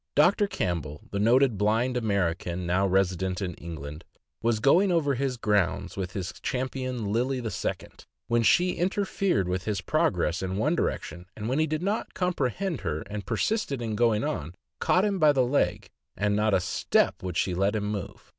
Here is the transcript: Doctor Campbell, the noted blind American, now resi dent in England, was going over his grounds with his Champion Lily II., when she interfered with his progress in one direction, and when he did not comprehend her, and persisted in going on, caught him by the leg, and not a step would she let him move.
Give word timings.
Doctor 0.15 0.47
Campbell, 0.47 1.01
the 1.11 1.19
noted 1.19 1.59
blind 1.59 1.95
American, 1.95 2.65
now 2.65 2.87
resi 2.87 3.15
dent 3.15 3.39
in 3.39 3.53
England, 3.53 4.03
was 4.41 4.59
going 4.59 4.91
over 4.91 5.13
his 5.13 5.37
grounds 5.37 5.95
with 5.95 6.13
his 6.13 6.33
Champion 6.41 7.13
Lily 7.13 7.37
II., 7.37 7.51
when 8.25 8.41
she 8.41 8.71
interfered 8.71 9.47
with 9.47 9.65
his 9.65 9.79
progress 9.81 10.41
in 10.41 10.57
one 10.57 10.73
direction, 10.75 11.27
and 11.37 11.47
when 11.47 11.59
he 11.59 11.67
did 11.67 11.83
not 11.83 12.15
comprehend 12.15 12.81
her, 12.81 13.01
and 13.11 13.27
persisted 13.27 13.79
in 13.79 13.95
going 13.95 14.23
on, 14.23 14.55
caught 14.79 15.05
him 15.05 15.19
by 15.19 15.31
the 15.31 15.45
leg, 15.45 15.91
and 16.17 16.35
not 16.35 16.55
a 16.55 16.59
step 16.59 17.21
would 17.21 17.37
she 17.37 17.53
let 17.53 17.75
him 17.75 17.85
move. 17.85 18.23